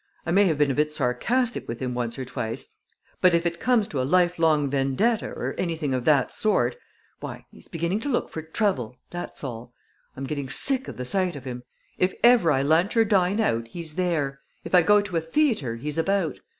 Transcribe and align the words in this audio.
I 0.25 0.31
may 0.31 0.45
have 0.45 0.57
been 0.57 0.71
a 0.71 0.73
bit 0.73 0.91
sarcastic 0.91 1.67
with 1.67 1.79
him 1.79 1.93
once 1.93 2.17
or 2.17 2.25
twice; 2.25 2.73
but 3.21 3.35
if 3.35 3.45
it 3.45 3.59
comes 3.59 3.87
to 3.89 4.01
a 4.01 4.01
lifelong 4.01 4.67
vendetta, 4.67 5.27
or 5.29 5.53
anything 5.59 5.93
of 5.93 6.05
that 6.05 6.33
sort, 6.33 6.75
why, 7.19 7.45
he's 7.51 7.67
beginning 7.67 7.99
to 7.99 8.09
look 8.09 8.27
for 8.27 8.41
trouble 8.41 8.97
that's 9.11 9.43
all! 9.43 9.75
I'm 10.17 10.23
getting 10.23 10.49
sick 10.49 10.87
of 10.87 10.97
the 10.97 11.05
sight 11.05 11.35
of 11.35 11.45
him. 11.45 11.61
If 11.99 12.15
ever 12.23 12.51
I 12.51 12.63
lunch 12.63 12.97
or 12.97 13.05
dine 13.05 13.39
out 13.39 13.67
he's 13.67 13.93
there. 13.93 14.41
If 14.63 14.73
I 14.73 14.81
go 14.81 15.01
to 15.01 15.17
a 15.17 15.21
theater 15.21 15.75
he's 15.75 15.99
about. 15.99 16.39